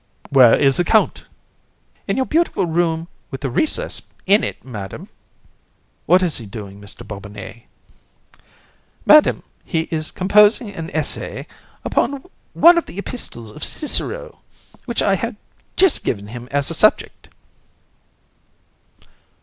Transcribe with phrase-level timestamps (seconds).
[0.23, 0.29] COUN.
[0.33, 1.13] Where is the Count?
[1.13, 1.23] BOB.
[2.07, 5.05] In your beautiful room, with a recess in it, Madam.
[5.05, 5.09] COUN.
[6.07, 7.07] What is he doing, Mr.
[7.07, 7.67] Bobinet?
[8.33, 8.41] BOB.
[9.05, 11.45] Madam, he is composing an essay
[11.85, 14.39] upon one of the epistles of Cicero,
[14.85, 15.35] which I have
[15.77, 17.29] just given him as a subject.